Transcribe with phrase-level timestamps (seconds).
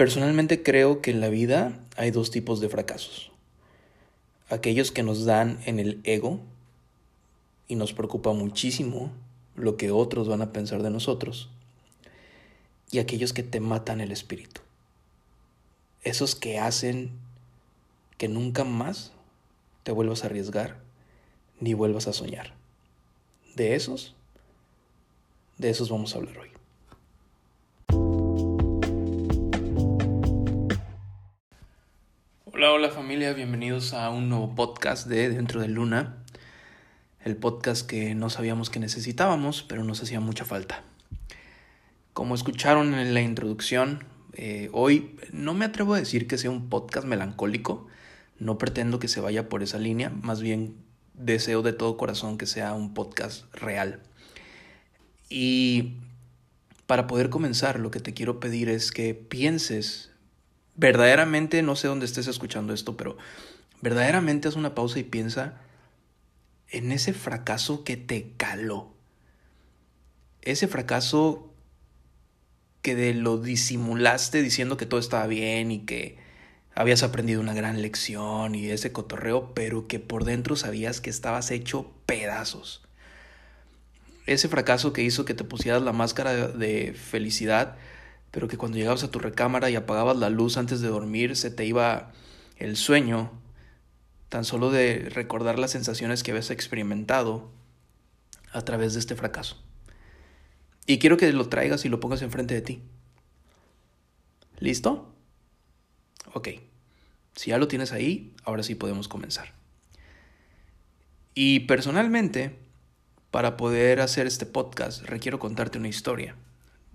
[0.00, 3.30] Personalmente creo que en la vida hay dos tipos de fracasos.
[4.48, 6.40] Aquellos que nos dan en el ego
[7.68, 9.12] y nos preocupa muchísimo
[9.56, 11.50] lo que otros van a pensar de nosotros.
[12.90, 14.62] Y aquellos que te matan el espíritu.
[16.02, 17.10] Esos que hacen
[18.16, 19.12] que nunca más
[19.82, 20.78] te vuelvas a arriesgar
[21.60, 22.54] ni vuelvas a soñar.
[23.54, 24.14] De esos,
[25.58, 26.59] de esos vamos a hablar hoy.
[32.62, 36.18] Hola, hola familia, bienvenidos a un nuevo podcast de Dentro de Luna,
[37.24, 40.84] el podcast que no sabíamos que necesitábamos, pero nos hacía mucha falta.
[42.12, 46.68] Como escucharon en la introducción, eh, hoy no me atrevo a decir que sea un
[46.68, 47.86] podcast melancólico,
[48.38, 50.76] no pretendo que se vaya por esa línea, más bien
[51.14, 54.02] deseo de todo corazón que sea un podcast real.
[55.30, 55.94] Y
[56.86, 60.09] para poder comenzar, lo que te quiero pedir es que pienses,
[60.80, 63.18] verdaderamente, no sé dónde estés escuchando esto, pero
[63.82, 65.60] verdaderamente haz una pausa y piensa
[66.70, 68.94] en ese fracaso que te caló.
[70.40, 71.52] Ese fracaso
[72.80, 76.16] que de lo disimulaste diciendo que todo estaba bien y que
[76.74, 81.50] habías aprendido una gran lección y ese cotorreo, pero que por dentro sabías que estabas
[81.50, 82.80] hecho pedazos.
[84.24, 87.76] Ese fracaso que hizo que te pusieras la máscara de felicidad,
[88.30, 91.50] pero que cuando llegabas a tu recámara y apagabas la luz antes de dormir se
[91.50, 92.12] te iba
[92.56, 93.32] el sueño,
[94.28, 97.50] tan solo de recordar las sensaciones que habías experimentado
[98.52, 99.62] a través de este fracaso.
[100.86, 102.82] Y quiero que lo traigas y lo pongas enfrente de ti.
[104.58, 105.14] ¿Listo?
[106.34, 106.48] Ok,
[107.34, 109.52] si ya lo tienes ahí, ahora sí podemos comenzar.
[111.34, 112.58] Y personalmente,
[113.30, 116.36] para poder hacer este podcast, requiero contarte una historia.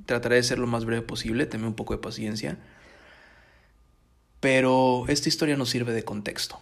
[0.06, 2.58] Trataré de ser lo más breve posible, tenme un poco de paciencia.
[4.40, 6.60] Pero esta historia nos sirve de contexto.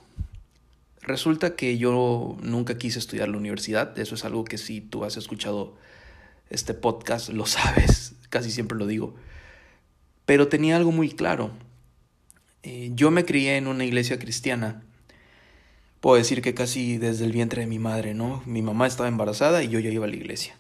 [1.01, 5.17] Resulta que yo nunca quise estudiar la universidad, eso es algo que si tú has
[5.17, 5.75] escuchado
[6.49, 9.15] este podcast lo sabes, casi siempre lo digo.
[10.25, 11.51] Pero tenía algo muy claro,
[12.63, 14.83] eh, yo me crié en una iglesia cristiana.
[15.99, 18.41] Puedo decir que casi desde el vientre de mi madre, ¿no?
[18.45, 20.55] Mi mamá estaba embarazada y yo ya iba a la iglesia.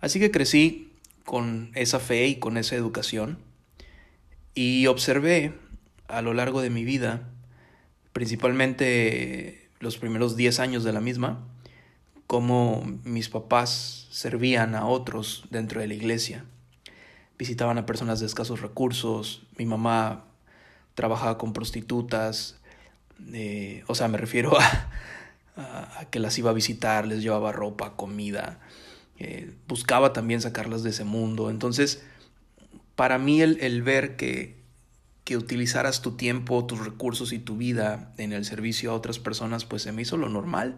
[0.00, 0.91] Así que crecí
[1.24, 3.38] con esa fe y con esa educación
[4.54, 5.54] y observé
[6.08, 7.28] a lo largo de mi vida,
[8.12, 11.46] principalmente los primeros 10 años de la misma,
[12.26, 16.44] cómo mis papás servían a otros dentro de la iglesia.
[17.38, 20.26] Visitaban a personas de escasos recursos, mi mamá
[20.94, 22.60] trabajaba con prostitutas,
[23.32, 24.52] eh, o sea, me refiero
[25.56, 28.60] a, a, que las iba a visitar, les llevaba ropa, comida,
[29.24, 31.48] eh, buscaba también sacarlas de ese mundo.
[31.48, 32.02] Entonces,
[32.96, 34.56] para mí el, ver que,
[35.22, 39.64] que utilizaras tu tiempo, tus recursos y tu vida en el servicio a otras personas,
[39.64, 40.76] pues se me hizo lo normal.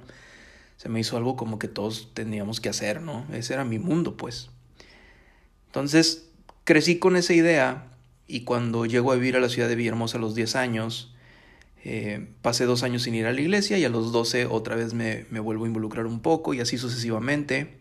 [0.76, 3.24] Se me hizo algo como que todos teníamos que hacer, ¿no?
[3.32, 4.50] Ese era mi mundo, pues.
[5.68, 6.28] Entonces,
[6.64, 7.92] crecí con esa idea
[8.26, 11.14] y cuando llego a vivir a la ciudad de Villahermosa a los 10 años,
[11.82, 14.92] eh, pasé dos años sin ir a la iglesia y a los 12 otra vez
[14.92, 17.78] me, me, vuelvo a involucrar un poco y así sucesivamente,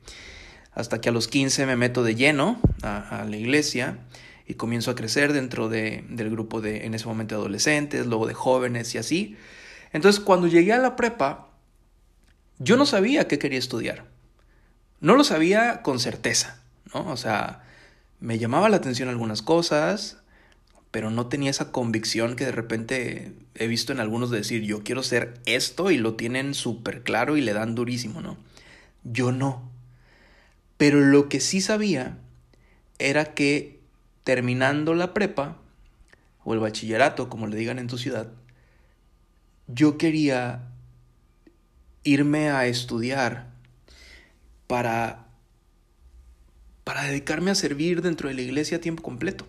[0.76, 4.00] hasta que a los 15 me meto de lleno a, la iglesia
[4.48, 8.28] y comienzo a crecer dentro de, del grupo de, en ese momento, de adolescentes, luego
[8.28, 9.38] de jóvenes y así.
[9.92, 11.50] Entonces, cuando llegué a la prepa,
[12.60, 14.06] yo no sabía qué quería estudiar.
[15.00, 16.62] No lo sabía con certeza,
[16.94, 17.12] ¿no?
[17.12, 17.64] O sea,
[18.20, 20.18] me llamaba la atención algunas cosas,
[20.92, 24.84] pero no tenía esa convicción que de repente he visto en algunos de decir, yo
[24.84, 28.38] quiero ser esto y lo tienen súper claro y le dan durísimo, ¿no?
[29.04, 29.73] Yo no.
[30.84, 32.18] Pero lo que sí sabía
[33.00, 33.80] era que
[34.26, 35.56] terminando la prepa,
[36.44, 38.34] o el bachillerato, como le digan en tu ciudad,
[39.68, 40.68] yo quería
[42.04, 43.50] irme a estudiar
[44.68, 45.26] para,
[46.84, 49.48] para dedicarme a servir dentro de la iglesia a tiempo completo.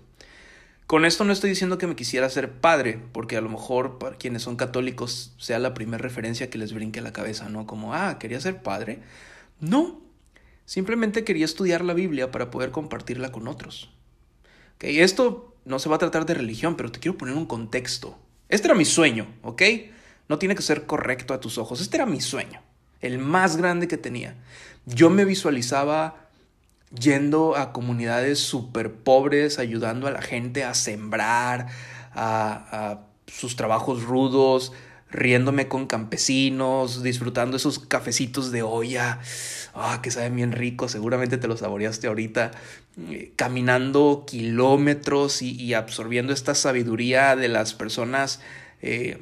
[0.87, 4.19] Con esto no estoy diciendo que me quisiera ser padre, porque a lo mejor para
[4.19, 7.67] quienes son católicos sea la primera referencia que les brinque a la cabeza, ¿no?
[7.67, 9.01] Como, ah, quería ser padre.
[9.59, 10.04] No,
[10.65, 13.91] simplemente quería estudiar la Biblia para poder compartirla con otros.
[14.77, 14.85] ¿Ok?
[14.85, 18.19] Esto no se va a tratar de religión, pero te quiero poner un contexto.
[18.49, 19.63] Este era mi sueño, ¿ok?
[20.29, 21.81] No tiene que ser correcto a tus ojos.
[21.81, 22.61] Este era mi sueño,
[23.01, 24.37] el más grande que tenía.
[24.87, 26.29] Yo me visualizaba
[26.99, 31.69] yendo a comunidades súper pobres, ayudando a la gente a sembrar,
[32.15, 34.73] a, sus trabajos rudos,
[35.15, 39.21] riéndome con campesinos, disfrutando esos cafecitos de olla,
[39.73, 42.51] ah, que saben bien rico, seguramente te los saboreaste ahorita,
[43.11, 48.41] eh, caminando kilómetros y, absorbiendo esta sabiduría de las personas.
[48.83, 49.19] Eh,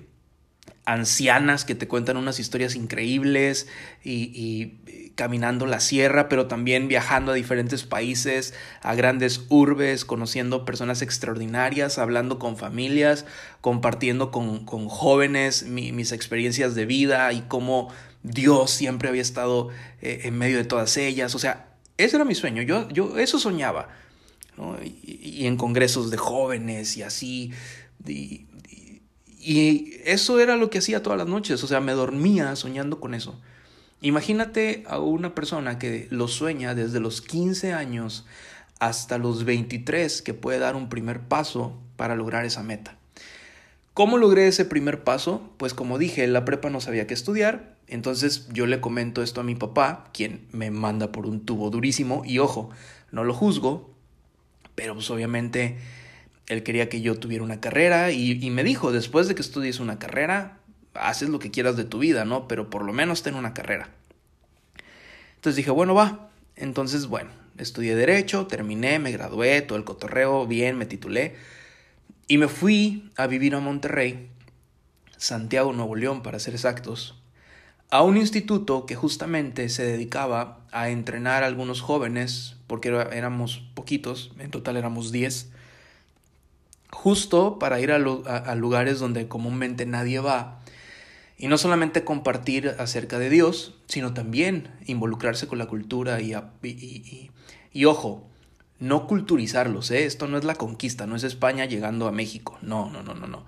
[0.85, 3.69] ancianas que te cuentan unas historias increíbles
[4.05, 4.75] y,
[5.15, 11.99] caminando la sierra, pero también viajando a diferentes países, a grandes urbes, conociendo personas extraordinarias,
[11.99, 13.27] hablando con familias,
[13.61, 17.91] compartiendo con, jóvenes mis experiencias de vida y cómo
[18.23, 19.69] Dios siempre había estado
[20.01, 21.35] eh, en medio de todas ellas.
[21.35, 21.69] O sea,
[21.99, 23.89] ese era mi sueño, yo, yo eso soñaba.
[24.83, 27.53] Y, en congresos de jóvenes y así.
[28.07, 28.47] Y
[30.05, 33.41] eso era lo que hacía todas las noches, o sea, me dormía soñando con eso.
[34.01, 38.27] Imagínate a una persona que lo sueña desde los 15 años
[38.81, 42.97] hasta los 23 que puede dar un primer paso para lograr esa meta.
[43.95, 45.51] ¿Cómo logré ese primer paso?
[45.57, 49.45] Pues como dije, la prepa no sabía qué estudiar, entonces yo le comento esto a
[49.45, 52.71] mi papá, quien me manda por un tubo durísimo, y ojo,
[53.11, 53.91] no lo juzgo,
[54.75, 55.79] pero pues obviamente
[56.49, 59.99] él quería que yo tuviera una carrera y, me dijo, después de que estudies una
[59.99, 60.59] carrera,
[60.95, 62.49] haces lo que quieras de tu vida, ¿no?
[62.49, 63.89] Pero por lo menos ten una carrera.
[65.37, 66.31] Entonces dije, bueno, va.
[66.57, 71.37] Entonces, bueno, estudié derecho, terminé, me gradué, todo el cotorreo, bien, me titulé.
[72.29, 74.29] Y me fui a vivir a Monterrey,
[75.17, 77.17] Santiago, Nuevo León, para ser exactos,
[77.91, 84.33] a un instituto que justamente se dedicaba a entrenar a algunos jóvenes, porque éramos poquitos,
[84.39, 85.51] en total éramos 10,
[86.93, 87.99] justo para ir a,
[88.55, 90.61] lugares donde comúnmente nadie va
[91.39, 98.29] y no solamente compartir acerca de Dios, sino también involucrarse con la cultura y, ojo,
[98.79, 100.05] no culturizarlos, ¿eh?
[100.05, 103.27] esto no es la conquista, no es España llegando a México, no, no, no, no,
[103.27, 103.45] no,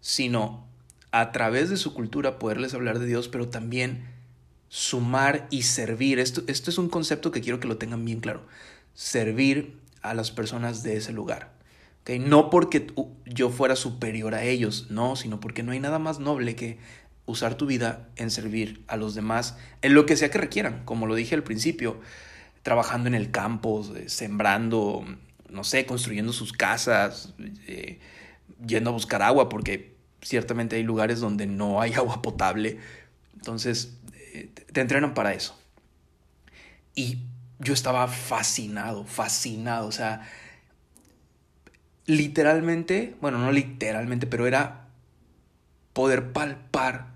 [0.00, 0.66] sino
[1.12, 4.08] a través de su cultura poderles hablar de Dios, pero también
[4.68, 6.18] sumar y servir.
[6.18, 8.46] Esto, esto es un concepto que quiero que lo tengan bien claro,
[8.94, 11.55] servir a las personas de ese lugar.
[12.20, 12.86] No porque
[13.24, 16.78] yo fuera superior a ellos, no, sino porque no hay nada más noble que
[17.26, 21.06] usar tu vida en servir a los demás en lo que sea que requieran, como
[21.06, 22.00] lo dije al principio,
[22.62, 25.04] trabajando en el campo, eh, sembrando,
[25.50, 27.34] no sé, construyendo sus casas,
[27.66, 27.98] eh,
[28.64, 32.78] yendo a buscar agua, porque ciertamente hay lugares donde no hay agua potable,
[33.34, 33.98] entonces
[34.32, 35.58] eh, te entrenan para eso.
[36.94, 37.18] Y
[37.58, 40.28] yo estaba fascinado, fascinado, o sea,
[42.06, 44.88] literalmente, bueno, no literalmente, pero era
[45.92, 47.14] poder palpar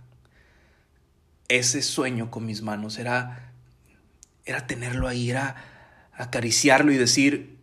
[1.49, 3.53] ese sueño con mis manos, era,
[4.45, 5.57] era tenerlo ahí, era
[6.13, 7.59] acariciarlo y decir,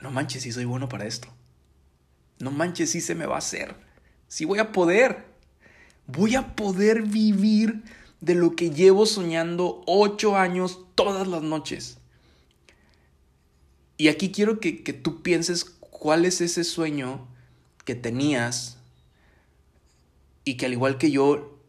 [0.00, 1.28] no manches, si soy bueno para esto.
[2.38, 3.76] No manches, si se me va a hacer.
[4.26, 5.24] Si voy a poder.
[6.08, 7.84] Voy a poder vivir
[8.20, 11.98] de lo que llevo soñando ocho años todas las noches.
[13.96, 15.64] Y aquí quiero que, que tú pienses
[16.02, 17.28] cuál es ese sueño
[17.84, 18.78] que tenías
[20.44, 21.60] y que al igual que yo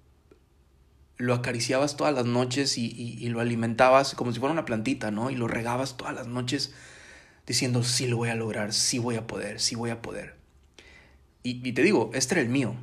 [1.18, 5.30] lo acariciabas todas las noches y, lo alimentabas como si fuera una plantita, ¿no?
[5.30, 6.74] Y lo regabas todas las noches
[7.46, 10.36] diciendo, sí lo voy a lograr, sí voy a poder, sí voy a poder.
[11.44, 12.74] Y, te digo, este era el mío.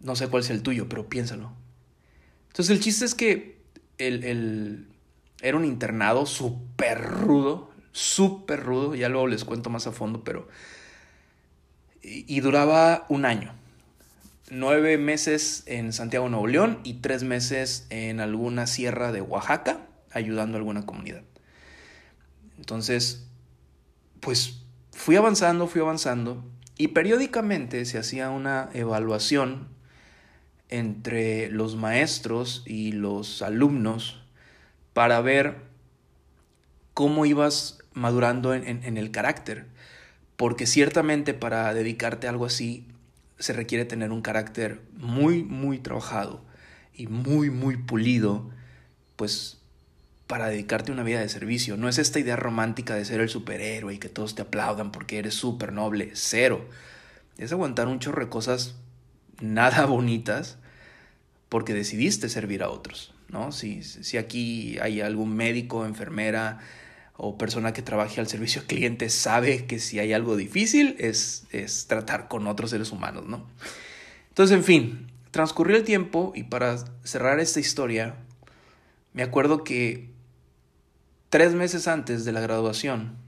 [0.00, 1.52] No sé cuál es el tuyo, pero piénsalo.
[2.48, 3.60] Entonces el chiste es que
[3.98, 4.88] el,
[5.40, 10.48] era un internado súper rudo, súper rudo, ya luego les cuento más a fondo, pero...
[12.02, 13.52] Y, duraba un año.
[14.50, 20.56] Nueve meses en Santiago, Nuevo León y tres meses en alguna sierra de Oaxaca, ayudando
[20.56, 21.22] a alguna comunidad.
[22.56, 23.26] Entonces,
[24.20, 26.42] pues fui avanzando, fui avanzando
[26.78, 29.68] y periódicamente se hacía una evaluación
[30.70, 34.22] entre los maestros y los alumnos
[34.94, 35.58] para ver
[36.94, 39.66] cómo ibas madurando en, el carácter,
[40.36, 42.86] porque ciertamente para dedicarte a algo así
[43.38, 46.44] se requiere tener un carácter muy, muy trabajado
[46.94, 48.50] y muy, muy pulido,
[49.16, 49.58] pues
[50.26, 51.76] para dedicarte a una vida de servicio.
[51.76, 55.18] No es esta idea romántica de ser el superhéroe y que todos te aplaudan porque
[55.18, 56.10] eres súper noble.
[56.14, 56.68] Cero.
[57.36, 58.76] Es aguantar un chorro de cosas
[59.40, 60.58] nada bonitas
[61.48, 63.12] porque decidiste servir a otros.
[63.28, 63.52] ¿no?
[63.52, 66.60] Si, si aquí hay algún médico, enfermera,
[67.22, 71.44] o persona que trabaje al servicio al cliente sabe que si hay algo difícil es,
[71.52, 73.46] es tratar con otros seres humanos, ¿no?
[74.30, 78.16] Entonces, en fin, transcurrió el tiempo y para cerrar esta historia,
[79.12, 80.08] me acuerdo que
[81.28, 83.18] tres meses antes de la graduación,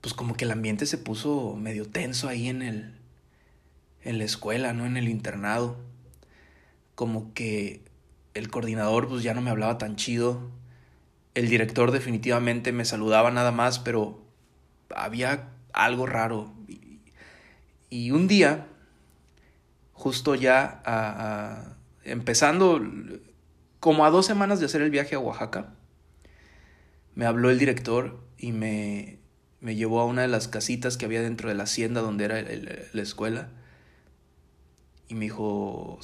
[0.00, 2.92] pues como que el ambiente se puso medio tenso ahí en el,
[4.02, 5.76] en la escuela, no en el internado.
[6.96, 7.82] Como que
[8.34, 10.50] el coordinador pues ya no me hablaba tan chido.
[11.34, 14.22] El director definitivamente me saludaba nada más, pero
[14.94, 16.52] había algo raro.
[17.88, 18.66] Y, un día,
[19.92, 22.80] justo ya empezando,
[23.80, 25.74] como a dos semanas de hacer el viaje a Oaxaca,
[27.14, 29.18] me habló el director y me,
[29.60, 32.42] me llevó a una de las casitas que había dentro de la hacienda donde era
[32.92, 33.50] la escuela.
[35.08, 35.98] Y me dijo,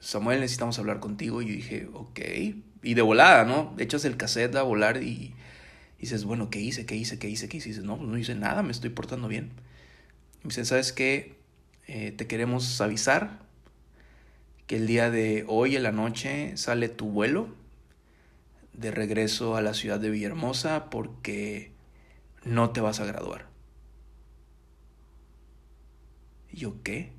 [0.00, 1.42] Samuel, necesitamos hablar contigo.
[1.42, 2.20] Y yo dije, ok.
[2.82, 3.74] Y de volada, ¿no?
[3.78, 5.34] Echas el cassette a volar y,
[5.98, 6.84] dices, bueno, ¿qué hice?
[6.84, 7.18] ¿Qué hice?
[7.18, 7.48] ¿Qué hice?
[7.48, 7.68] ¿Qué hice?
[7.68, 9.52] Dices, no, pues no hice nada, me estoy portando bien.
[10.42, 11.36] Y me dice, ¿sabes qué?
[11.86, 13.40] Eh, te queremos avisar
[14.66, 17.48] que el día de hoy en la noche sale tu vuelo
[18.72, 21.72] de regreso a la ciudad de Villahermosa porque
[22.44, 23.46] no te vas a graduar.
[26.50, 27.12] ¿Y yo qué?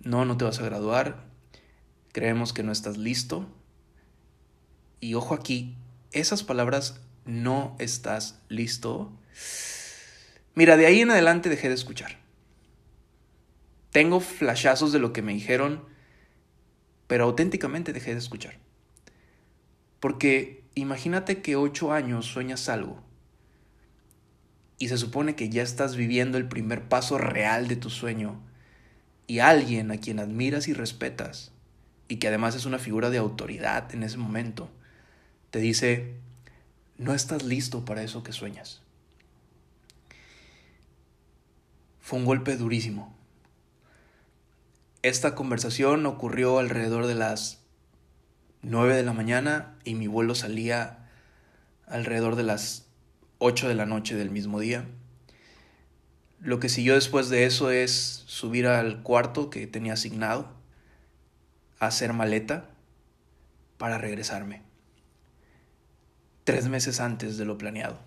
[0.00, 1.24] No, no te vas a graduar.
[2.12, 3.46] Creemos que no estás listo.
[5.00, 5.76] Y ojo aquí,
[6.12, 9.12] esas palabras no estás listo.
[10.54, 12.18] Mira, de ahí en adelante dejé de escuchar.
[13.90, 15.82] Tengo flashazos de lo que me dijeron,
[17.06, 18.58] pero auténticamente dejé de escuchar.
[20.00, 23.02] Porque imagínate que ocho años sueñas algo
[24.78, 28.40] y se supone que ya estás viviendo el primer paso real de tu sueño
[29.26, 31.52] y alguien a quien admiras y respetas
[32.08, 34.70] y que además es una figura de autoridad en ese momento,
[35.56, 36.12] te dice,
[36.98, 38.82] no estás listo para eso que sueñas.
[41.98, 43.16] Fue un golpe durísimo.
[45.00, 47.62] Esta conversación ocurrió alrededor de las
[48.60, 51.08] 9 de la mañana y mi vuelo salía
[51.86, 52.84] alrededor de las
[53.38, 54.84] 8 de la noche del mismo día.
[56.38, 60.52] Lo que siguió después de eso es subir al cuarto que tenía asignado,
[61.78, 62.68] hacer maleta
[63.78, 64.66] para regresarme.
[66.46, 67.98] Tres meses antes de lo planeado.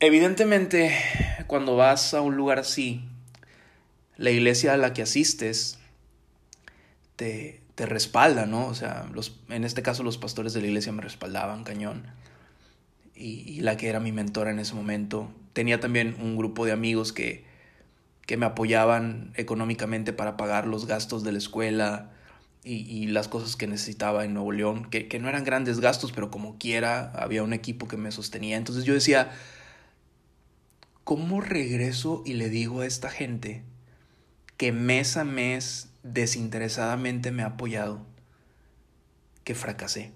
[0.00, 0.94] Evidentemente,
[1.46, 3.08] cuando vas a un lugar así,
[4.18, 5.78] la iglesia a la que asistes
[7.16, 8.66] te, respalda, ¿no?
[8.66, 9.06] O sea,
[9.48, 12.04] en este caso los pastores de la iglesia me respaldaban cañón
[13.14, 15.32] y, la que era mi mentora en ese momento.
[15.54, 17.46] Tenía también un grupo de amigos que,
[18.26, 22.10] que me apoyaban económicamente para pagar los gastos de la escuela
[22.62, 26.30] y, las cosas que necesitaba en Nuevo León, que, que, no eran grandes gastos, pero
[26.30, 28.56] como quiera, había un equipo que me sostenía.
[28.56, 29.32] Entonces yo decía,
[31.04, 33.62] ¿cómo regreso y le digo a esta gente
[34.56, 38.04] que mes a mes desinteresadamente me ha apoyado
[39.44, 40.12] que fracasé?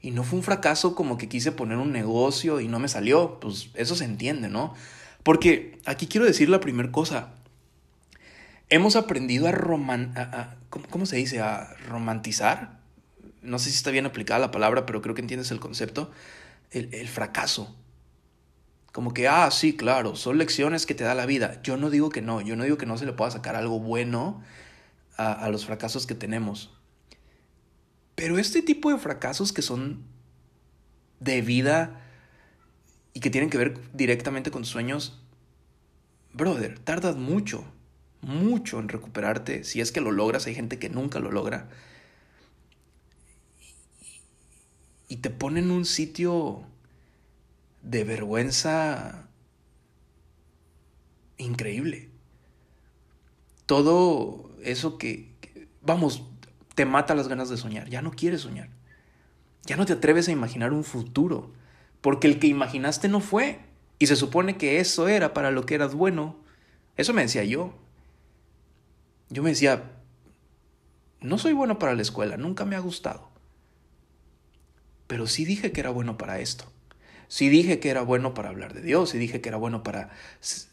[0.00, 3.40] Y no fue un fracaso como que quise poner un negocio y no me salió.
[3.40, 4.74] Pues eso se entiende, ¿no?
[5.22, 7.32] Porque aquí quiero decir la primera cosa.
[8.70, 10.14] Hemos aprendido a, roman
[10.68, 11.40] ¿cómo, se dice?
[11.40, 12.80] A romantizar.
[13.42, 16.10] No sé si está bien aplicada la palabra, pero creo que entiendes el concepto.
[16.70, 17.76] El, fracaso.
[18.92, 21.60] Como que, ah, sí, claro, son lecciones que te da la vida.
[21.62, 23.78] Yo no digo que no, yo no digo que no se le pueda sacar algo
[23.78, 24.42] bueno
[25.16, 26.72] a, a los fracasos que tenemos.
[28.14, 30.04] Pero este tipo de fracasos que son
[31.20, 32.00] de vida
[33.12, 35.20] y que tienen que ver directamente con sueños,
[36.32, 37.64] brother, tardas mucho,
[38.24, 39.64] mucho en recuperarte.
[39.64, 41.68] Si es que lo logras, hay gente que nunca lo logra.
[45.08, 46.64] Y te pone en un sitio
[47.82, 49.28] de vergüenza
[51.36, 52.10] increíble.
[53.66, 55.34] Todo eso que,
[55.82, 56.24] vamos,
[56.74, 58.70] te mata las ganas de soñar, ya no quieres soñar.
[59.66, 61.52] Ya no te atreves a imaginar un futuro,
[62.00, 63.60] porque el que imaginaste no fue,
[63.98, 66.36] y se supone que eso era para lo que eras bueno.
[66.96, 67.74] Eso me decía yo.
[69.30, 69.92] Yo me decía,
[71.20, 73.28] no soy bueno para la escuela, nunca me ha gustado.
[75.06, 76.64] Pero sí dije que era bueno para esto.
[77.28, 80.10] Sí dije que era bueno para hablar de Dios, sí dije que era bueno para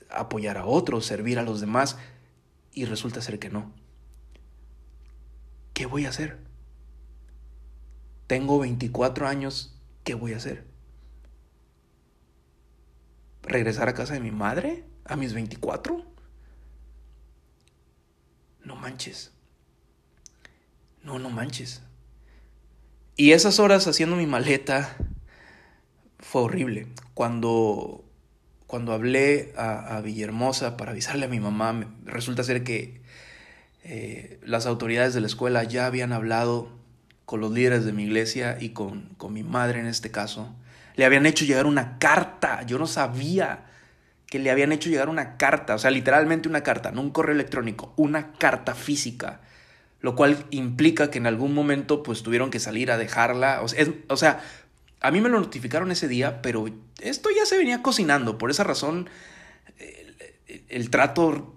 [0.09, 1.97] apoyar a otros, servir a los demás,
[2.73, 3.71] y resulta ser que no.
[5.81, 6.37] ¿qué voy a hacer?
[8.27, 10.63] Tengo 24 años, ¿qué voy a hacer?
[13.41, 16.05] ¿Regresar a casa de mi madre a mis 24?
[18.63, 19.31] No manches.
[21.03, 21.81] No, no manches.
[23.17, 24.95] Y esas horas haciendo mi maleta
[26.19, 26.87] fue horrible.
[27.13, 28.03] Cuando,
[28.67, 33.01] cuando hablé a, a Villahermosa para avisarle a mi mamá, resulta ser que
[33.83, 36.69] eh, las autoridades de la escuela ya habían hablado
[37.25, 40.53] con los líderes de mi iglesia y con, con mi madre en este caso,
[40.95, 42.63] Le habían hecho llegar una carta.
[42.63, 43.65] Yo no sabía
[44.31, 47.35] que le habían hecho llegar una carta, o sea, literalmente una carta, no un correo
[47.35, 49.41] electrónico, una carta física,
[49.99, 54.41] lo cual implica que en algún momento pues tuvieron que salir a dejarla, o sea,
[55.01, 56.65] a mí me lo notificaron ese día, pero
[57.01, 59.09] esto ya se venía cocinando, por esa razón
[60.69, 61.53] el, trato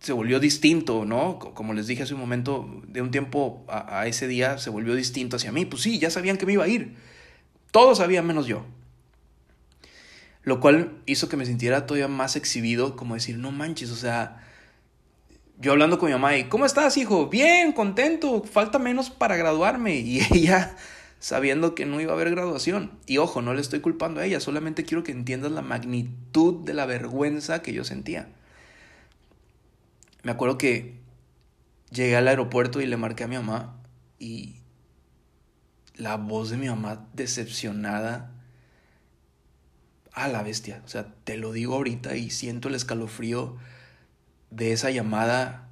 [0.00, 1.38] se volvió distinto, ¿no?
[1.38, 4.96] Como les dije hace un momento, de un tiempo a, a ese día se volvió
[4.96, 6.96] distinto hacia mí, pues sí, ya sabían que me iba a ir,
[7.70, 8.66] todos sabían menos yo.
[10.44, 14.44] Lo cual hizo que me sintiera todavía más exhibido, como decir, no manches, o sea,
[15.58, 17.28] yo hablando con mi mamá y, ¿cómo estás, hijo?
[17.28, 19.96] Bien, contento, falta menos para graduarme.
[19.96, 20.76] Y ella
[21.24, 22.90] sabiendo que no iba a haber graduación.
[23.06, 26.74] Y ojo, no le estoy culpando a ella, solamente quiero que entiendas la magnitud de
[26.74, 28.28] la vergüenza que yo sentía.
[30.22, 30.98] Me acuerdo que
[31.90, 33.74] llegué al aeropuerto y le marqué a mi mamá
[34.18, 34.56] y
[35.94, 38.33] la voz de mi mamá decepcionada
[40.14, 40.80] a la bestia.
[40.84, 43.56] O sea, te lo digo ahorita y siento el escalofrío
[44.50, 45.68] de esa llamada.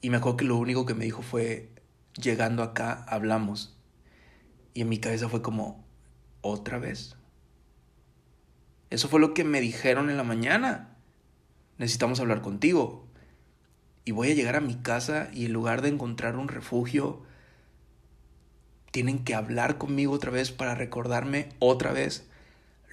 [0.00, 1.70] Y me acuerdo que lo único que me dijo fue,
[2.16, 3.76] llegando acá, hablamos.
[4.72, 5.84] Y en mi cabeza fue como,
[6.40, 7.16] ¿otra vez?
[8.90, 10.96] Eso fue lo que me dijeron en la mañana.
[11.78, 13.08] Necesitamos hablar contigo.
[14.04, 17.22] Y voy a llegar a mi casa y en lugar de encontrar un refugio,
[18.92, 22.28] tienen que hablar conmigo otra vez para recordarme otra vez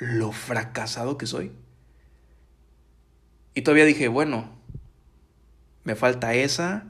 [0.01, 1.51] lo fracasado que soy.
[3.53, 4.49] Y todavía dije, bueno,
[5.83, 6.85] me falta esa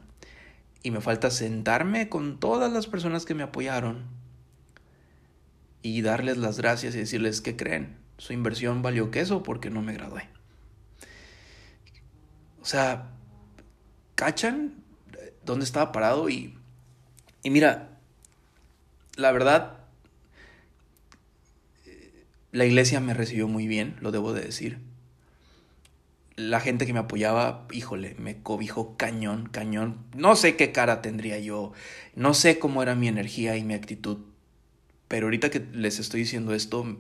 [0.82, 4.06] y me falta sentarme con todas las personas que me apoyaron
[5.82, 7.98] y darles las gracias y decirles que creen.
[8.18, 10.30] Su inversión valió queso porque no me gradué.
[12.62, 13.10] O sea,
[14.16, 14.76] ¿cachan
[15.44, 16.30] dónde estaba parado?
[16.30, 16.58] Y,
[17.44, 17.98] y mira,
[19.18, 19.81] la verdad,
[22.52, 24.80] la iglesia me recibió muy bien, lo debo de decir.
[26.36, 30.06] La gente que me apoyaba, híjole, me cobijó cañón, cañón.
[30.16, 31.72] No sé qué cara tendría yo,
[32.16, 34.20] no sé cómo era mi energía y mi actitud,
[35.08, 36.98] pero ahorita que les estoy diciendo esto,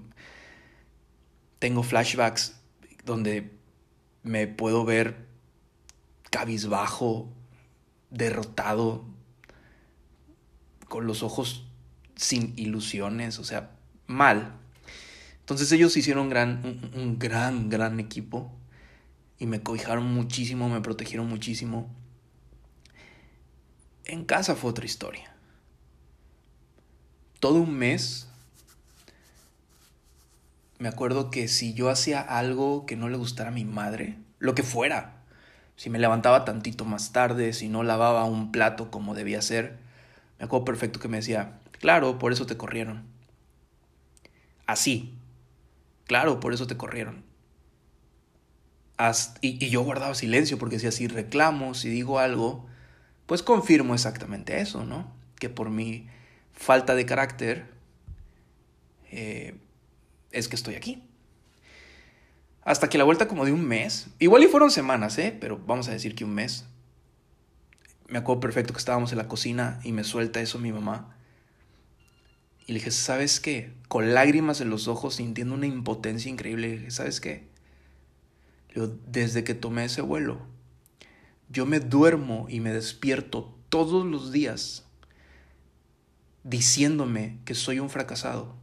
[1.60, 2.60] tengo flashbacks
[3.06, 3.52] donde
[4.24, 5.28] me puedo ver
[6.30, 7.30] cabizbajo,
[8.10, 9.06] derrotado,
[10.88, 11.66] con los ojos
[12.16, 13.72] sin ilusiones, o sea,
[14.08, 14.61] mal,
[15.42, 18.52] entonces ellos hicieron un gran, un, gran, gran equipo
[19.38, 21.94] y me cobijaron muchísimo, me protegieron muchísimo.
[24.06, 25.36] En casa fue otra historia.
[27.40, 28.30] Todo un mes
[30.82, 34.56] me acuerdo que si yo hacía algo que no le gustara a mi madre, lo
[34.56, 35.22] que fuera,
[35.76, 39.78] si me levantaba tantito más tarde, si no lavaba un plato como debía ser,
[40.40, 43.04] me acuerdo perfecto que me decía, claro, por eso te corrieron.
[44.66, 45.21] Así,
[46.12, 47.24] Claro, por eso te corrieron.
[49.40, 52.66] y, yo guardaba silencio porque decía, si reclamo, si digo algo,
[53.28, 55.10] pues confirmo exactamente eso, ¿no?
[55.40, 56.10] Que por mi
[56.52, 57.66] falta de carácter
[59.10, 59.56] eh,
[60.32, 61.02] es que estoy aquí.
[62.66, 65.34] Hasta que la vuelta como de un mes, igual y fueron semanas, ¿eh?
[65.40, 66.66] Pero vamos a decir que un mes.
[68.10, 71.16] Me acuerdo perfecto que estábamos en la cocina y me suelta eso mi mamá.
[72.72, 73.74] Y le dije, ¿sabes qué?
[73.90, 77.50] Con lágrimas en los ojos, sintiendo una impotencia increíble, le dije, ¿sabes qué?
[79.12, 80.40] Desde que tomé ese vuelo,
[81.50, 84.86] yo me duermo y me despierto todos los días
[86.46, 88.56] diciéndome que soy un fracasado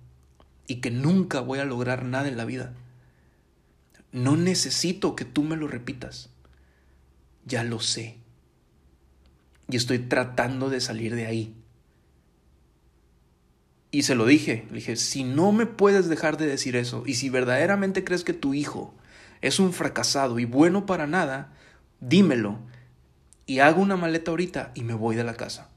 [0.66, 2.72] y que nunca voy a lograr nada en la vida.
[4.10, 6.30] No necesito que tú me lo repitas.
[7.44, 8.16] Ya lo sé.
[9.68, 11.57] Y estoy tratando de salir de ahí.
[13.98, 17.14] Y se lo dije, le dije, si no me puedes dejar de decir eso, y
[17.14, 18.94] si verdaderamente crees que tu hijo
[19.40, 21.52] es un fracasado y bueno para nada,
[21.98, 22.60] dímelo.
[23.44, 25.68] Y hago una maleta ahorita y me voy de la casa.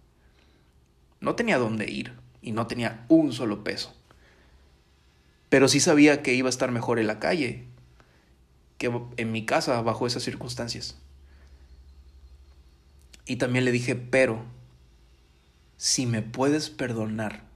[1.20, 3.92] No tenía dónde ir y no tenía un solo peso.
[5.50, 7.66] Pero sí sabía que iba a estar mejor en la calle
[8.78, 10.96] que en mi casa bajo esas circunstancias.
[13.26, 14.46] Y también le dije, pero
[15.76, 17.50] si me puedes perdonar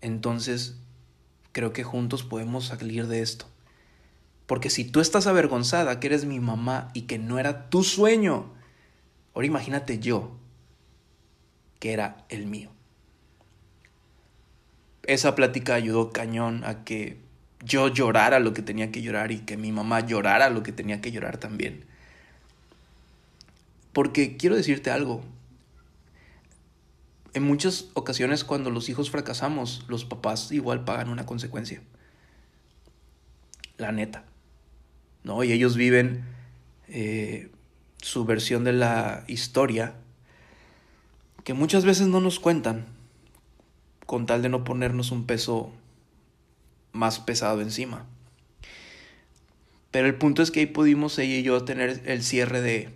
[0.00, 0.76] entonces
[1.52, 3.46] creo que juntos podemos salir de esto.
[4.46, 8.52] Porque si tú estás avergonzada que eres mi mamá y que no era tu sueño,
[9.34, 10.36] ahora imagínate yo,
[11.78, 12.70] que era el mío.
[15.02, 17.18] Esa plática ayudó cañón a que
[17.64, 21.00] yo llorara lo que tenía que llorar y que mi mamá llorara lo que tenía
[21.00, 21.84] que llorar también.
[23.92, 25.24] Porque quiero decirte algo,
[27.34, 31.82] en muchas ocasiones cuando los hijos fracasamos, los papás igual pagan una consecuencia.
[33.76, 34.24] La neta.
[35.24, 35.44] ¿No?
[35.44, 36.24] Y ellos viven
[36.88, 37.50] eh,
[38.00, 39.94] su versión de la historia
[41.44, 42.86] que muchas veces no nos cuentan
[44.06, 45.72] con tal de no ponernos un peso
[46.92, 48.06] más pesado encima.
[49.90, 52.90] Pero el punto es que ahí pudimos ella y yo tener el cierre de,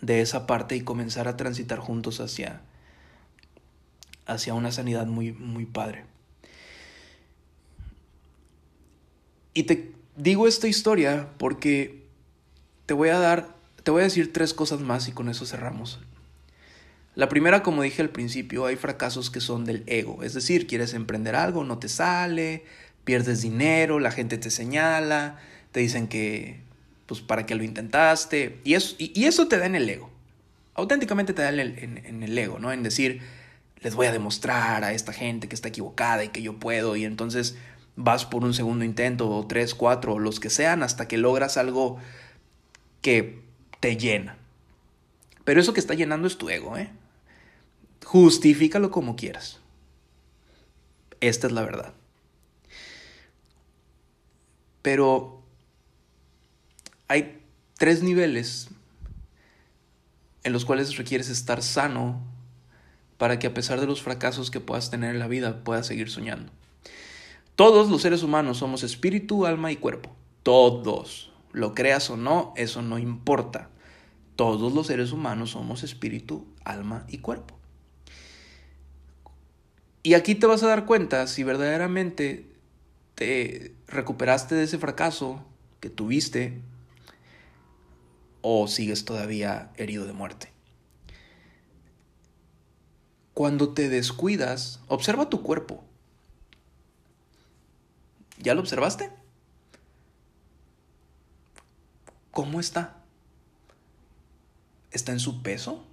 [0.00, 2.62] de esa parte y comenzar a transitar juntos hacia,
[4.26, 6.04] hacia una sanidad muy, muy padre.
[9.54, 12.04] Y te digo esta historia porque
[12.86, 16.00] te voy a dar, te voy a decir tres cosas más y con eso cerramos.
[17.16, 20.94] La primera, como dije al principio, hay fracasos que son del ego, es decir, quieres
[20.94, 22.64] emprender algo, no te sale,
[23.04, 25.38] pierdes dinero, la gente te señala,
[25.72, 26.60] te dicen que,
[27.06, 30.08] pues, para qué lo intentaste, y eso, y, eso te da en el ego,
[30.74, 32.72] auténticamente te da en el, en el ego, ¿no?
[32.72, 33.20] En decir,
[33.80, 37.04] les voy a demostrar a esta gente que está equivocada y que yo puedo, y
[37.04, 37.56] entonces
[37.96, 41.98] vas por un segundo intento, o tres, cuatro, los que sean, hasta que logras algo
[43.00, 43.42] que
[43.80, 44.36] te llena.
[45.44, 46.90] Pero eso que está llenando es tu ego, ¿eh?
[48.04, 49.60] Justifícalo como quieras.
[51.20, 51.94] Esta es la verdad.
[54.82, 55.42] Pero
[57.08, 57.42] hay
[57.76, 58.68] tres niveles
[60.42, 62.22] en los cuales requieres estar sano
[63.20, 66.08] para que a pesar de los fracasos que puedas tener en la vida puedas seguir
[66.08, 66.50] soñando.
[67.54, 70.16] Todos los seres humanos somos espíritu, alma y cuerpo.
[70.42, 71.30] Todos.
[71.52, 73.68] Lo creas o no, eso no importa.
[74.36, 77.58] Todos los seres humanos somos espíritu, alma y cuerpo.
[80.02, 82.50] Y aquí te vas a dar cuenta si verdaderamente
[83.16, 85.44] te recuperaste de ese fracaso
[85.80, 86.62] que tuviste
[88.40, 90.49] o sigues todavía herido de muerte.
[93.40, 95.82] Cuando te descuidas, observa tu cuerpo.
[98.36, 99.10] ¿Ya lo observaste?
[102.32, 102.98] ¿Cómo está?
[104.90, 105.86] ¿Está en su peso?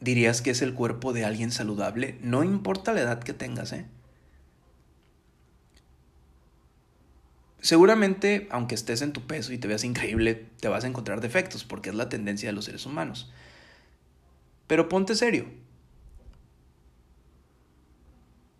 [0.00, 2.18] ¿Dirías que es el cuerpo de alguien saludable?
[2.22, 3.84] No importa la edad que tengas, ¿eh?
[7.60, 11.64] Seguramente, aunque estés en tu peso y te veas increíble, te vas a encontrar defectos,
[11.64, 13.30] porque es la tendencia de los seres humanos.
[14.68, 15.46] Pero ponte serio.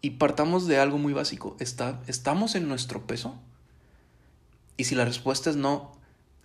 [0.00, 1.56] Y partamos de algo muy básico.
[1.60, 3.38] ¿Está, ¿Estamos en nuestro peso?
[4.76, 5.92] Y si la respuesta es no,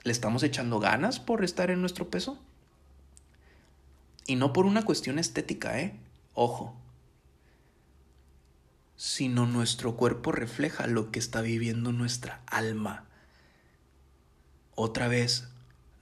[0.03, 2.39] ¿le estamos echando ganas por estar en nuestro peso?
[4.25, 5.99] Y no por una cuestión estética, ¿eh?
[6.33, 6.75] Ojo.
[8.95, 13.05] Sino nuestro cuerpo refleja lo que está viviendo nuestra alma.
[14.75, 15.47] Otra vez,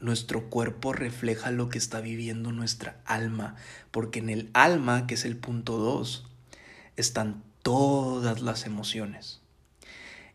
[0.01, 3.55] nuestro cuerpo refleja lo que está viviendo nuestra alma,
[3.91, 6.27] porque en el alma, que es el punto 2,
[6.97, 9.41] están todas las emociones.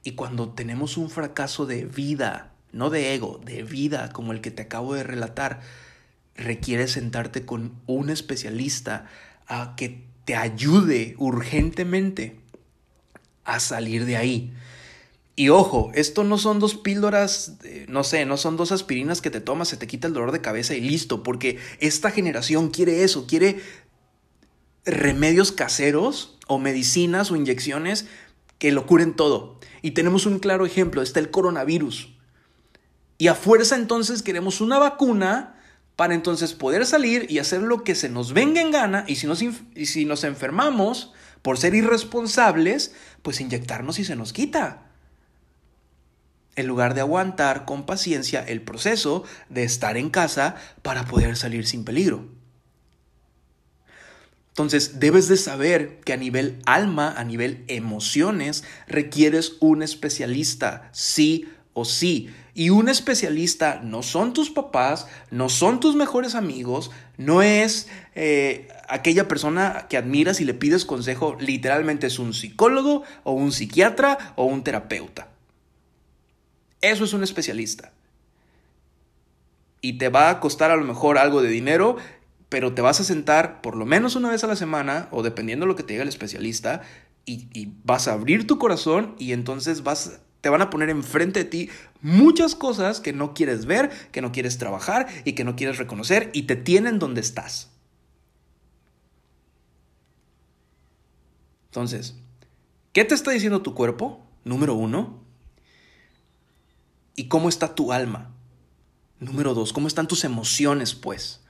[0.02, 4.52] Y cuando tenemos un fracaso de vida, no de ego, de vida, como el que
[4.52, 5.60] te acabo de relatar,
[6.36, 9.06] requiere sentarte con un especialista
[9.48, 12.40] a que te ayude urgentemente
[13.44, 14.54] a salir de ahí.
[15.38, 19.42] Y ojo, esto no son dos píldoras, no sé, no son dos aspirinas que te
[19.42, 23.26] tomas, se te quita el dolor de cabeza y listo, porque esta generación quiere eso,
[23.26, 23.60] quiere
[24.86, 28.06] remedios caseros o medicinas o inyecciones
[28.58, 29.60] que lo curen todo.
[29.82, 32.14] Y tenemos un claro ejemplo, está el coronavirus.
[33.18, 35.60] Y a fuerza entonces queremos una vacuna
[35.96, 39.26] para entonces poder salir y hacer lo que se nos venga en gana y si
[39.26, 44.85] nos, y si nos enfermamos por ser irresponsables, pues inyectarnos y se nos quita.
[46.56, 51.66] En lugar de aguantar con paciencia el proceso de estar en casa para poder salir
[51.66, 52.26] sin peligro.
[54.56, 61.46] Entonces, debes de saber que a nivel alma, a nivel emociones, requieres un especialista, sí
[61.74, 62.30] o sí.
[62.54, 68.68] Y un especialista no son tus papás, no son tus mejores amigos, no es eh,
[68.88, 74.32] aquella persona que admiras y le pides consejo, literalmente es un psicólogo o un psiquiatra
[74.36, 75.35] o un terapeuta.
[76.80, 77.92] Eso es un especialista.
[79.80, 81.96] Y te va a costar a lo mejor algo de dinero,
[82.48, 85.64] pero te vas a sentar por lo menos una vez a la semana, o dependiendo
[85.64, 86.82] de lo que te diga el especialista,
[87.24, 91.40] y, y vas a abrir tu corazón y entonces vas te van a poner enfrente
[91.42, 91.70] de ti
[92.02, 96.30] muchas cosas que no quieres ver, que no quieres trabajar y que no quieres reconocer
[96.34, 97.72] y te tienen donde estás.
[101.64, 102.14] Entonces,
[102.92, 104.24] ¿qué te está diciendo tu cuerpo?
[104.44, 105.25] Número uno.
[107.16, 108.30] ¿Y cómo está tu alma?
[109.18, 111.40] Número dos, ¿cómo están tus emociones, pues?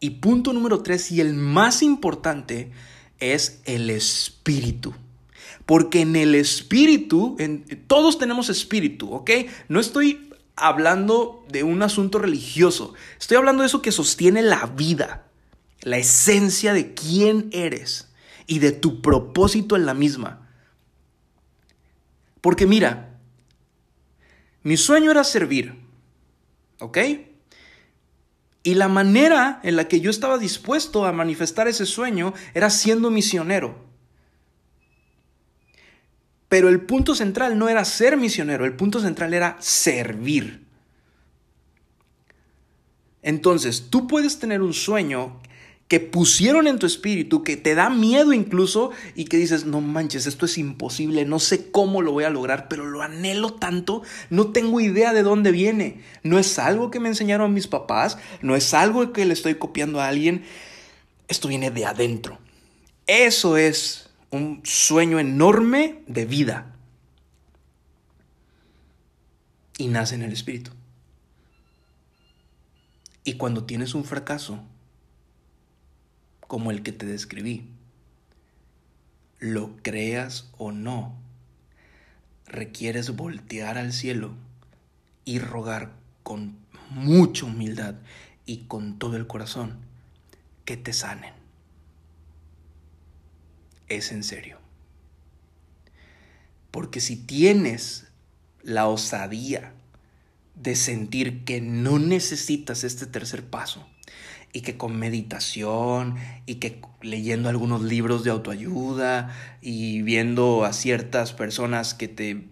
[0.00, 2.72] Y punto número tres, y el más importante,
[3.20, 4.94] es el espíritu.
[5.66, 9.30] Porque en el espíritu, en, todos tenemos espíritu, ¿ok?
[9.68, 15.26] No estoy hablando de un asunto religioso, estoy hablando de eso que sostiene la vida,
[15.82, 18.08] la esencia de quién eres
[18.46, 20.48] y de tu propósito en la misma.
[22.40, 23.07] Porque mira,
[24.62, 25.74] mi sueño era servir,
[26.80, 26.98] ¿ok?
[28.62, 33.10] Y la manera en la que yo estaba dispuesto a manifestar ese sueño era siendo
[33.10, 33.86] misionero.
[36.48, 40.66] Pero el punto central no era ser misionero, el punto central era servir.
[43.22, 45.40] Entonces, tú puedes tener un sueño
[45.88, 50.26] que pusieron en tu espíritu, que te da miedo incluso y que dices, no manches,
[50.26, 54.52] esto es imposible, no sé cómo lo voy a lograr, pero lo anhelo tanto, no
[54.52, 56.02] tengo idea de dónde viene.
[56.22, 60.00] No es algo que me enseñaron mis papás, no es algo que le estoy copiando
[60.00, 60.44] a alguien,
[61.26, 62.38] esto viene de adentro.
[63.06, 66.74] Eso es un sueño enorme de vida.
[69.78, 70.70] Y nace en el espíritu.
[73.24, 74.60] Y cuando tienes un fracaso,
[76.48, 77.68] como el que te describí.
[79.38, 81.14] Lo creas o no,
[82.46, 84.34] requieres voltear al cielo
[85.24, 85.92] y rogar
[86.24, 86.58] con
[86.90, 87.94] mucha humildad
[88.46, 89.78] y con todo el corazón
[90.64, 91.34] que te sanen.
[93.88, 94.58] Es en serio.
[96.70, 98.08] Porque si tienes
[98.62, 99.74] la osadía
[100.54, 103.86] de sentir que no necesitas este tercer paso,
[104.58, 111.32] y que con meditación y que leyendo algunos libros de autoayuda y viendo a ciertas
[111.32, 112.48] personas que te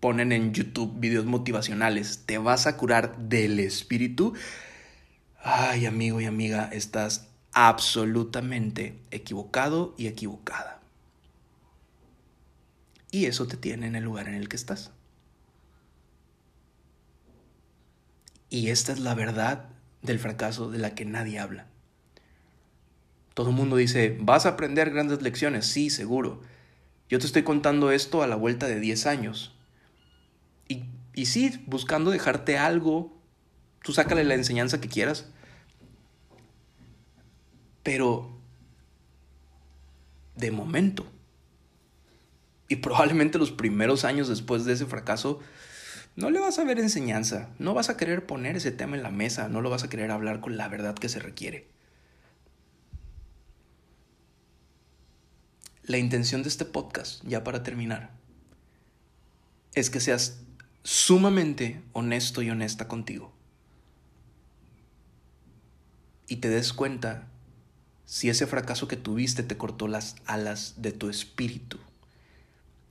[0.00, 4.32] ponen en YouTube videos motivacionales, te vas a curar del espíritu.
[5.42, 10.80] Ay, amigo y amiga, estás absolutamente equivocado y equivocada.
[13.10, 14.90] Y eso te tiene en el lugar en el que estás.
[18.48, 19.71] Y esta es la verdad
[20.02, 21.66] del fracaso de la que nadie habla.
[23.34, 26.42] Todo el mundo dice, vas a aprender grandes lecciones, sí, seguro.
[27.08, 29.54] Yo te estoy contando esto a la vuelta de 10 años.
[30.68, 30.84] Y,
[31.14, 33.16] y sí, buscando dejarte algo,
[33.82, 35.30] tú sácale la enseñanza que quieras.
[37.82, 38.38] Pero,
[40.36, 41.06] de momento,
[42.68, 45.40] y probablemente los primeros años después de ese fracaso,
[46.14, 49.10] no le vas a ver enseñanza, no vas a querer poner ese tema en la
[49.10, 51.68] mesa, no lo vas a querer hablar con la verdad que se requiere.
[55.84, 58.10] La intención de este podcast, ya para terminar,
[59.74, 60.40] es que seas
[60.82, 63.32] sumamente honesto y honesta contigo.
[66.28, 67.26] Y te des cuenta
[68.04, 71.78] si ese fracaso que tuviste te cortó las alas de tu espíritu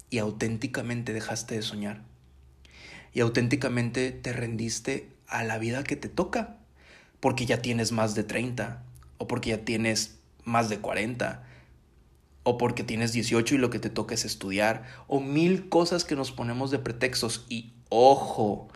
[0.10, 2.11] y auténticamente dejaste de soñar
[3.14, 6.58] y auténticamente te rendiste a la vida que te toca,
[7.20, 8.84] porque ya tienes más de 30,
[9.18, 11.44] o porque ya tienes más de 40,
[12.44, 16.16] o porque tienes 18 y lo que te toca es estudiar, o mil cosas que
[16.16, 17.46] nos ponemos de pretextos.
[17.50, 18.68] Y ojo,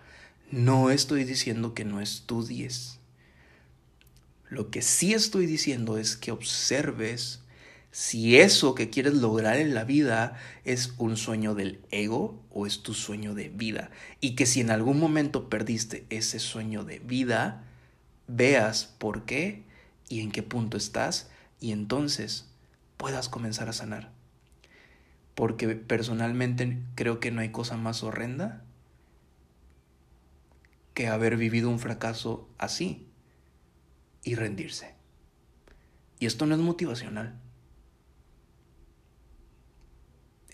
[0.52, 3.00] no estoy diciendo que no estudies.
[4.50, 7.42] Lo que sí estoy diciendo es que observes
[7.96, 12.84] si eso que quieres lograr en la vida es un sueño del ego o es
[12.84, 13.90] tu sueño de vida.
[14.20, 17.64] Y que si en algún momento perdiste ese sueño de vida,
[18.28, 19.64] veas por qué
[20.10, 21.30] y en qué punto estás
[21.62, 22.50] y entonces
[22.98, 24.12] puedas comenzar a sanar.
[25.34, 28.62] Porque personalmente creo que no hay cosa más horrenda
[30.94, 33.08] que haber vivido un fracaso así
[34.22, 34.96] y rendirse.
[36.20, 37.40] Y esto no es motivacional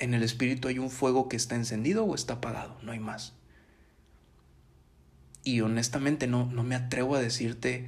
[0.02, 3.34] en el espíritu hay un fuego que está encendido o está apagado, no hay más.
[5.44, 7.88] Y honestamente no, no me atrevo a decirte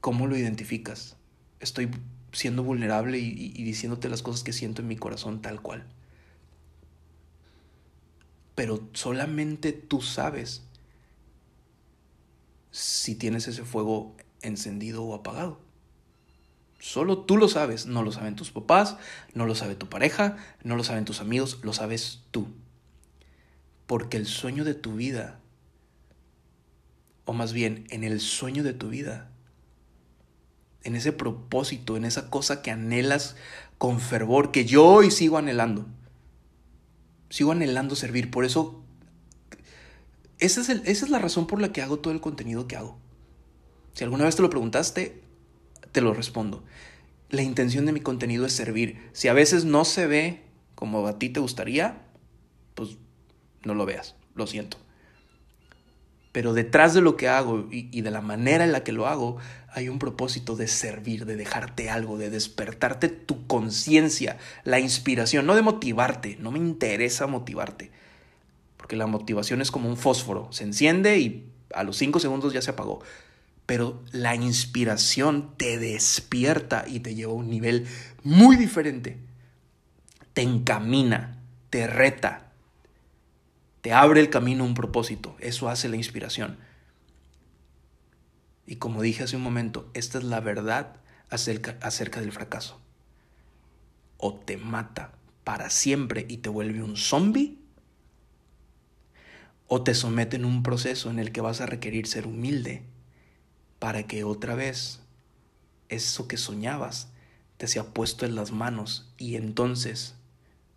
[0.00, 1.16] cómo lo identificas.
[1.60, 1.90] Estoy
[2.32, 5.84] siendo vulnerable y, y diciéndote las cosas que siento en mi corazón tal cual.
[8.54, 10.62] Pero solamente tú sabes
[12.70, 15.65] si tienes ese fuego encendido o apagado.
[16.86, 18.96] Solo tú lo sabes, no lo saben tus papás,
[19.34, 22.46] no lo sabe tu pareja, no lo saben tus amigos, lo sabes tú.
[23.88, 25.40] Porque el sueño de tu vida,
[27.24, 29.32] o más bien en el sueño de tu vida,
[30.84, 33.34] en ese propósito, en esa cosa que anhelas
[33.78, 35.86] con fervor, que yo hoy sigo anhelando.
[37.30, 38.84] Sigo anhelando servir, por eso
[40.38, 42.96] esa es, esa es la razón por la que hago todo el contenido que hago.
[43.92, 45.25] Si alguna vez te lo preguntaste,
[45.92, 46.64] te lo respondo.
[47.30, 49.10] La intención de mi contenido es servir.
[49.12, 50.42] Si a veces no se ve
[50.74, 52.02] como a ti te gustaría,
[52.74, 52.98] pues
[53.64, 54.78] no lo veas, lo siento.
[56.30, 59.38] Pero detrás de lo que hago y, de la manera en la que lo hago,
[59.70, 65.54] hay un propósito de servir, de dejarte algo, de despertarte tu conciencia, la inspiración, no
[65.54, 67.90] de motivarte, no me interesa motivarte,
[68.76, 72.60] porque la motivación es como un fósforo, se enciende y a los cinco segundos ya
[72.60, 73.00] se apagó.
[73.66, 77.86] Pero la inspiración te despierta y te lleva a un nivel
[78.22, 79.18] muy diferente.
[80.32, 82.52] Te encamina, te reta,
[83.80, 85.36] te abre el camino a un propósito.
[85.40, 86.58] Eso hace la inspiración.
[88.66, 90.96] Y como dije hace un momento, esta es la verdad
[91.30, 92.80] acerca, del fracaso.
[94.16, 95.12] O te mata
[95.44, 97.58] para siempre y te vuelve un zombie,
[99.68, 102.84] o te somete en un proceso en el que vas a requerir ser humilde
[103.78, 105.00] para que otra vez
[105.88, 107.08] eso que soñabas
[107.56, 110.14] te sea puesto en las manos y entonces,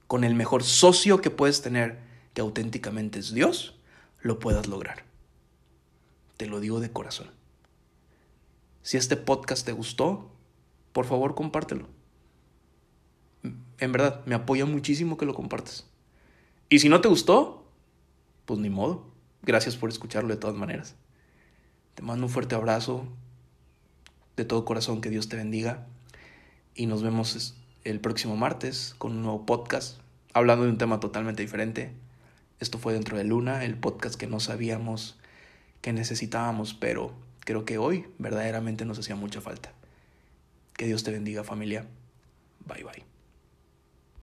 [0.07, 1.99] con el mejor socio que puedes tener,
[2.33, 3.75] que auténticamente es Dios,
[4.21, 5.03] lo puedas lograr.
[6.37, 7.31] Te lo digo de corazón.
[8.81, 10.31] Si este podcast te gustó,
[10.93, 11.87] por favor compártelo.
[13.77, 15.87] En verdad, me apoya muchísimo que lo compartas.
[16.69, 17.65] Y si no te gustó,
[18.45, 19.05] pues ni modo.
[19.41, 20.95] Gracias por escucharlo de todas maneras.
[21.99, 23.05] Te mando un fuerte abrazo.
[24.37, 25.85] De todo corazón, que Dios te bendiga.
[26.73, 29.99] Y nos vemos el próximo martes con un nuevo podcast,
[30.31, 31.91] hablando de un tema totalmente diferente.
[32.61, 35.19] Esto fue dentro de Luna, el podcast que no sabíamos
[35.81, 39.73] que necesitábamos, pero creo que hoy verdaderamente nos hacía mucha falta.
[40.77, 41.85] Que Dios te bendiga familia.
[42.65, 43.08] Bye bye.